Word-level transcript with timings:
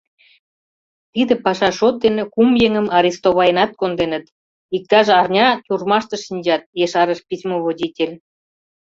—Тиде 1.13 1.33
паша 1.45 1.69
шот 1.77 1.95
дене 2.03 2.23
кум 2.33 2.49
еҥым 2.67 2.87
арестоваенат 2.97 3.71
конденыт, 3.79 4.25
иктаж 4.75 5.07
арня 5.19 5.47
тюрьмаште 5.65 6.15
шинчат,— 6.25 6.61
ешарыш 6.85 7.19
письмоводитель. 7.29 8.13